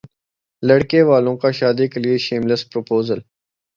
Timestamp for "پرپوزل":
2.71-3.19